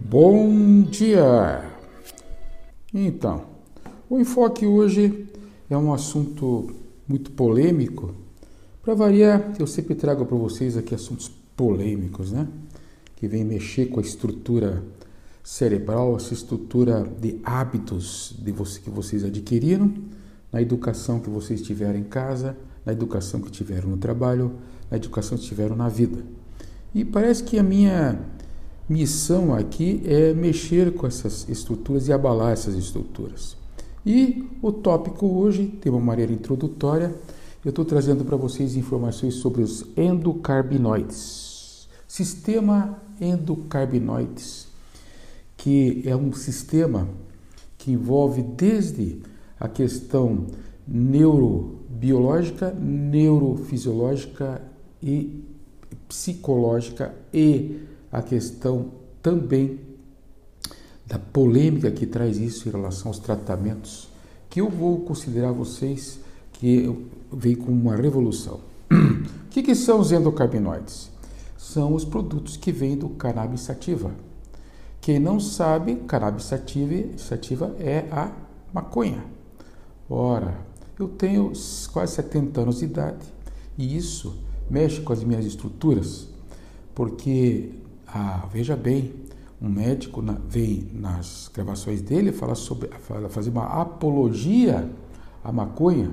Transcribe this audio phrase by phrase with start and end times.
[0.00, 1.70] Bom dia!
[2.92, 3.44] Então,
[4.10, 5.28] o enfoque hoje
[5.70, 6.74] é um assunto
[7.06, 8.12] muito polêmico.
[8.82, 12.48] Para variar, eu sempre trago para vocês aqui assuntos polêmicos, né?
[13.16, 14.82] Que vem mexer com a estrutura
[15.44, 19.94] cerebral, essa estrutura de hábitos de você, que vocês adquiriram,
[20.52, 24.56] na educação que vocês tiveram em casa, na educação que tiveram no trabalho,
[24.90, 26.18] na educação que tiveram na vida.
[26.94, 28.33] E parece que a minha
[28.88, 33.56] missão aqui é mexer com essas estruturas e abalar essas estruturas.
[34.04, 37.14] E o tópico hoje, de uma maneira introdutória,
[37.64, 41.88] eu estou trazendo para vocês informações sobre os endocarbinoides.
[42.06, 44.68] Sistema endocarbinoides,
[45.56, 47.08] que é um sistema
[47.78, 49.22] que envolve desde
[49.58, 50.46] a questão
[50.86, 54.60] neurobiológica, neurofisiológica
[55.02, 55.42] e
[56.06, 57.80] psicológica e
[58.14, 59.80] a questão também
[61.04, 64.08] da polêmica que traz isso em relação aos tratamentos,
[64.48, 66.20] que eu vou considerar vocês
[66.52, 66.96] que
[67.32, 68.60] veio com uma revolução.
[68.88, 71.10] O que, que são os endocarbinoides?
[71.58, 74.12] São os produtos que vêm do cannabis sativa.
[75.00, 78.30] Quem não sabe, cannabis sativa, sativa é a
[78.72, 79.24] maconha.
[80.08, 80.56] Ora,
[80.96, 81.52] eu tenho
[81.92, 83.26] quase 70 anos de idade
[83.76, 84.38] e isso
[84.70, 86.28] mexe com as minhas estruturas,
[86.94, 87.70] porque
[88.16, 89.12] ah, veja bem,
[89.60, 94.88] um médico na, vem nas gravações dele fala sobre fala, fazer uma apologia
[95.42, 96.12] à maconha.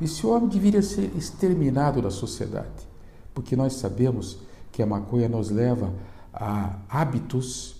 [0.00, 2.88] Esse homem deveria ser exterminado da sociedade,
[3.32, 4.40] porque nós sabemos
[4.72, 5.94] que a maconha nos leva
[6.34, 7.76] a hábitos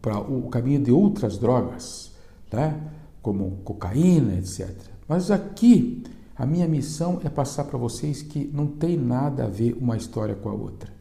[0.00, 2.12] para o caminho de outras drogas,
[2.50, 2.80] né?
[3.20, 4.70] como cocaína, etc.
[5.06, 6.02] Mas aqui
[6.34, 10.34] a minha missão é passar para vocês que não tem nada a ver uma história
[10.34, 10.95] com a outra.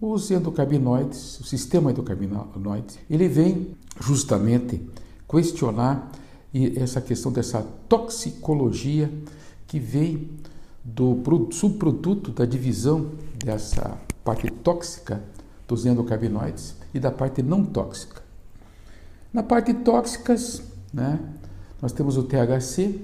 [0.00, 4.80] Os endocarbinoides, o sistema endocarbinoide, ele vem justamente
[5.28, 6.12] questionar
[6.76, 9.12] essa questão dessa toxicologia
[9.66, 10.30] que vem
[10.84, 13.10] do subproduto da divisão
[13.44, 15.20] dessa parte tóxica
[15.66, 18.22] dos endocarbinoides e da parte não tóxica.
[19.32, 20.62] Na parte tóxicas,
[20.92, 21.18] né,
[21.82, 23.00] nós temos o THC,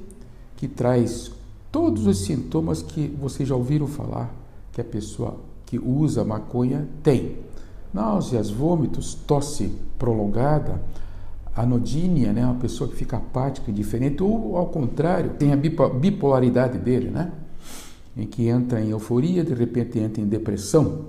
[0.57, 1.33] que traz
[1.73, 4.33] todos os sintomas que vocês já ouviram falar
[4.73, 5.39] que a pessoa
[5.75, 7.37] que usa maconha tem.
[7.93, 10.81] Náuseas, vômitos, tosse prolongada,
[11.55, 12.45] anodínia, né?
[12.45, 17.33] uma pessoa que fica apática, indiferente, ou ao contrário, tem a bipolaridade dele, né?
[18.17, 21.07] em que entra em euforia, de repente entra em depressão.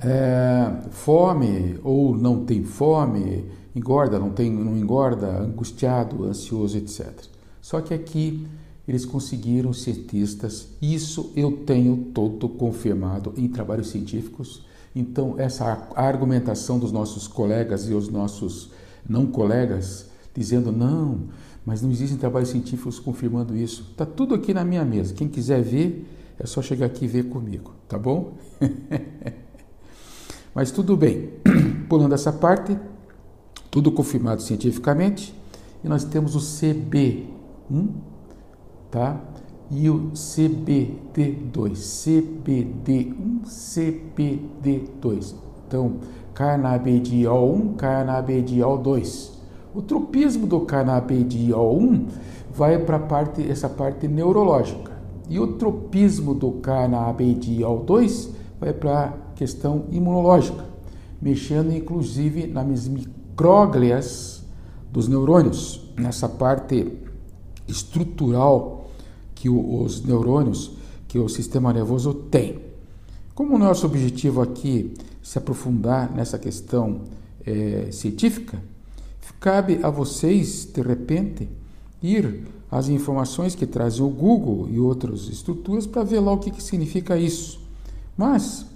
[0.00, 7.12] É, fome ou não tem fome, engorda, não, tem, não engorda, angustiado, ansioso, etc.
[7.60, 8.46] Só que aqui
[8.88, 14.64] eles conseguiram, cientistas, isso eu tenho todo confirmado em trabalhos científicos.
[14.96, 18.70] Então, essa argumentação dos nossos colegas e os nossos
[19.06, 21.24] não colegas, dizendo não,
[21.66, 23.88] mas não existem trabalhos científicos confirmando isso.
[23.90, 25.12] Está tudo aqui na minha mesa.
[25.12, 28.38] Quem quiser ver, é só chegar aqui e ver comigo, tá bom?
[30.54, 31.28] mas tudo bem.
[31.90, 32.74] Pulando essa parte,
[33.70, 35.34] tudo confirmado cientificamente,
[35.84, 38.08] e nós temos o CB1,
[38.90, 39.20] tá?
[39.70, 45.34] E o CBD2, CBD1, CBD2.
[45.66, 45.96] Então,
[46.32, 49.38] canabidiol 1, canabidiol 2.
[49.74, 52.06] O tropismo do canabidiol 1
[52.50, 54.92] vai para parte, essa parte neurológica.
[55.28, 60.64] E o tropismo do canabidiol 2 vai para a questão imunológica,
[61.20, 64.42] mexendo inclusive nas micróglias
[64.90, 67.07] dos neurônios, nessa parte
[67.68, 68.90] estrutural
[69.34, 70.72] que os neurônios,
[71.06, 72.58] que o sistema nervoso tem.
[73.34, 77.02] Como o nosso objetivo aqui se aprofundar nessa questão
[77.46, 78.60] é, científica,
[79.40, 81.48] cabe a vocês, de repente,
[82.02, 86.50] ir às informações que trazem o Google e outras estruturas para ver lá o que,
[86.50, 87.60] que significa isso.
[88.16, 88.66] Mas, o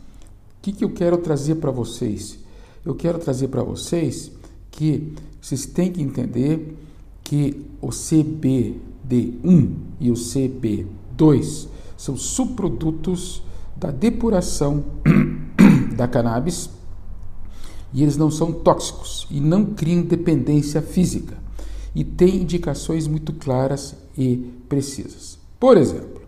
[0.62, 2.38] que, que eu quero trazer para vocês?
[2.84, 4.30] Eu quero trazer para vocês
[4.70, 6.76] que vocês têm que entender
[7.22, 8.80] que o CB
[9.12, 13.42] CBD1 e o CB2 são subprodutos
[13.76, 14.84] da depuração
[15.96, 16.70] da cannabis
[17.92, 21.36] e eles não são tóxicos e não criam dependência física
[21.94, 25.38] e têm indicações muito claras e precisas.
[25.60, 26.22] Por exemplo,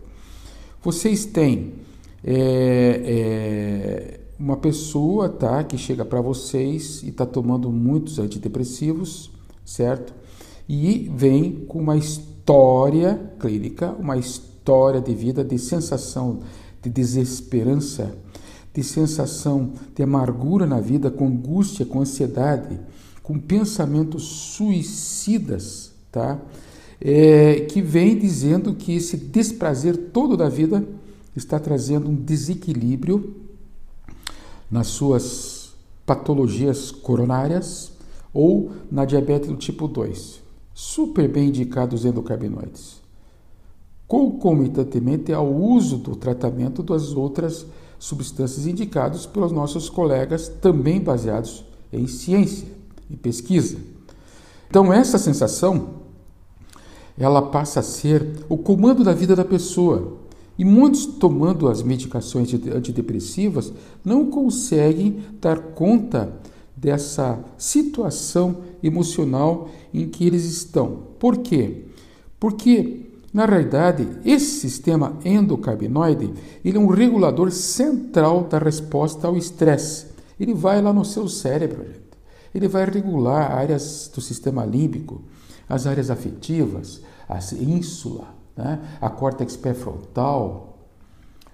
[0.83, 1.73] vocês têm
[2.23, 9.31] é, é, uma pessoa tá, que chega para vocês e está tomando muitos antidepressivos,
[9.65, 10.13] certo?
[10.67, 16.39] E vem com uma história clínica, uma história de vida de sensação
[16.81, 18.15] de desesperança,
[18.73, 22.79] de sensação de amargura na vida, com angústia, com ansiedade,
[23.23, 26.39] com pensamentos suicidas, tá?
[27.01, 30.87] É, que vem dizendo que esse desprazer todo da vida
[31.35, 33.35] está trazendo um desequilíbrio
[34.71, 35.73] nas suas
[36.05, 37.91] patologias coronárias
[38.33, 40.44] ou na diabetes do tipo 2.
[40.77, 43.01] Super bem indicados endocarbinoides.
[44.05, 47.65] Concomitantemente ao uso do tratamento das outras
[47.97, 51.63] substâncias indicadas pelos nossos colegas, também baseados
[51.93, 52.67] em ciência
[53.09, 53.77] e pesquisa.
[54.69, 56.03] Então, essa sensação
[57.17, 60.17] ela passa a ser o comando da vida da pessoa.
[60.57, 63.71] E muitos, tomando as medicações antidepressivas,
[64.03, 66.33] não conseguem dar conta
[66.85, 71.07] dessa situação emocional em que eles estão.
[71.17, 71.85] Por quê?
[72.39, 76.31] Porque, na realidade, esse sistema endocarbinoide
[76.63, 80.05] ele é um regulador central da resposta ao estresse.
[80.39, 82.05] Ele vai lá no seu cérebro, gente.
[82.53, 85.23] Ele vai regular áreas do sistema límbico,
[85.67, 88.79] as áreas afetivas, a ínsula, né?
[89.01, 90.77] a córtex pré-frontal,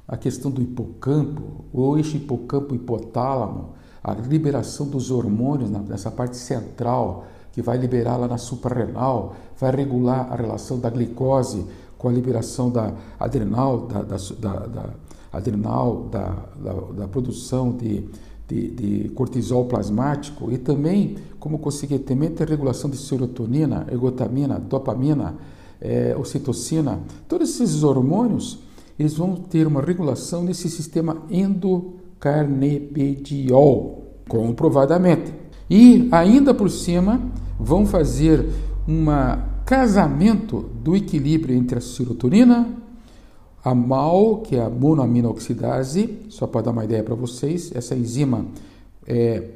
[0.05, 7.61] a questão do hipocampo, o eixo hipocampo-hipotálamo, a liberação dos hormônios nessa parte central, que
[7.61, 11.65] vai liberar lá na suprarrenal, vai regular a relação da glicose
[11.97, 14.89] com a liberação da adrenal, da, da, da, da
[15.31, 18.05] adrenal, da, produção de,
[18.47, 25.35] de, de, cortisol plasmático e também, como consequentemente, a regulação de serotonina, ergotamina, dopamina,
[25.79, 28.59] é, ocitocina, todos esses hormônios,
[28.97, 31.23] eles vão ter uma regulação nesse sistema
[32.21, 35.33] endocarnepediol, comprovadamente.
[35.69, 37.19] E ainda por cima,
[37.59, 38.45] vão fazer
[38.87, 39.05] um
[39.65, 42.69] casamento do equilíbrio entre a serotonina,
[43.63, 48.45] a MAO, que é a monoaminoxidase, só para dar uma ideia para vocês, essa enzima
[49.07, 49.49] é,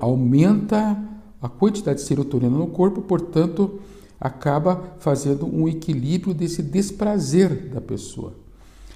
[0.00, 0.98] aumenta
[1.40, 3.80] a quantidade de serotonina no corpo, portanto,
[4.18, 8.32] acaba fazendo um equilíbrio desse desprazer da pessoa.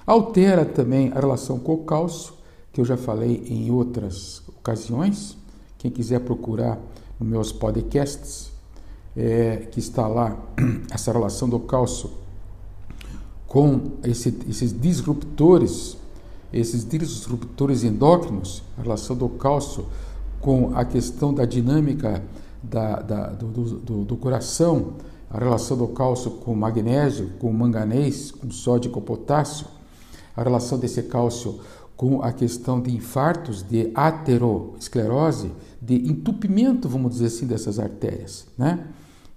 [0.04, 2.32] Altera também a relação com o cálcio,
[2.72, 5.36] que eu já falei em outras ocasiões.
[5.78, 6.78] Quem quiser procurar
[7.20, 8.50] nos meus podcasts,
[9.16, 10.36] é, que está lá
[10.90, 12.10] essa relação do cálcio
[13.46, 15.98] com esse, esses disruptores,
[16.50, 19.86] esses disruptores endócrinos, a relação do cálcio
[20.40, 22.22] com a questão da dinâmica
[22.62, 23.46] da, da, do,
[23.78, 24.94] do, do, coração,
[25.30, 29.66] a relação do cálcio com magnésio, com manganês, com sódio e com potássio,
[30.34, 31.60] a relação desse cálcio
[32.02, 38.44] com a questão de infartos, de aterosclerose, de entupimento, vamos dizer assim, dessas artérias.
[38.58, 38.88] Né?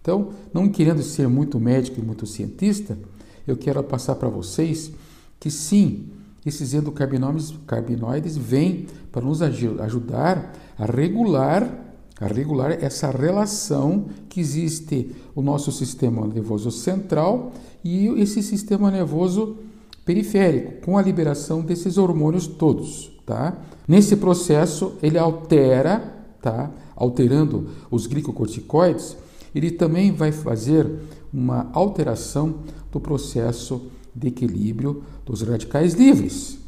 [0.01, 2.97] Então, não querendo ser muito médico e muito cientista,
[3.45, 4.91] eu quero passar para vocês
[5.39, 6.07] que sim,
[6.43, 11.83] esses endocarbinoides vêm para nos ajudar a regular
[12.19, 17.51] a regular essa relação que existe o nosso sistema nervoso central
[17.83, 19.57] e esse sistema nervoso
[20.05, 23.57] periférico, com a liberação desses hormônios todos, tá?
[23.87, 26.71] Nesse processo, ele altera, tá?
[26.95, 29.17] Alterando os glicocorticoides,
[29.53, 30.87] ele também vai fazer
[31.33, 32.59] uma alteração
[32.91, 36.59] do processo de equilíbrio dos radicais livres.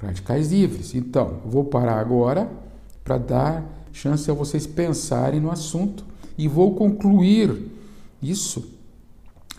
[0.00, 0.94] Radicais livres.
[0.94, 2.50] Então, vou parar agora
[3.02, 6.04] para dar chance a vocês pensarem no assunto
[6.36, 7.68] e vou concluir
[8.22, 8.77] isso,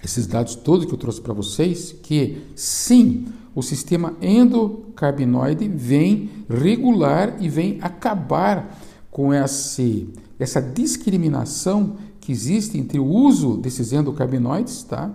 [0.04, 7.38] esses dados todos que eu trouxe para vocês, que sim, o sistema endocarbinoide vem regular
[7.40, 8.80] e vem acabar
[9.12, 15.12] com esse, essa discriminação que existe entre o uso desses endocarbinoides tá?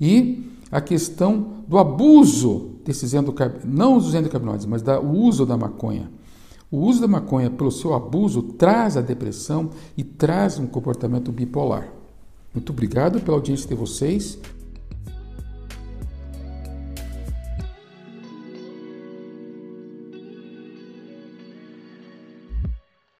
[0.00, 6.10] e a questão do abuso desses endocarbinoides, não dos endocarbinoides, mas do uso da maconha.
[6.70, 11.97] O uso da maconha, pelo seu abuso, traz a depressão e traz um comportamento bipolar.
[12.54, 14.38] Muito obrigado pela audiência de vocês.